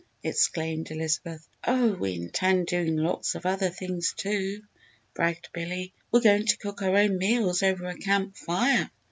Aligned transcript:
exclaimed 0.23 0.89
Elizabeth. 0.89 1.47
"Oh 1.63 1.93
we 1.93 2.15
intend 2.15 2.65
doing 2.65 2.97
lots 2.97 3.35
of 3.35 3.45
other 3.45 3.69
things, 3.69 4.15
too," 4.17 4.63
bragged 5.13 5.49
Billy. 5.53 5.93
"We're 6.11 6.21
going 6.21 6.47
to 6.47 6.57
cook 6.57 6.81
our 6.81 6.97
own 6.97 7.19
meals 7.19 7.61
over 7.61 7.85
a 7.85 7.95
camp 7.95 8.35
fire!" 8.35 8.89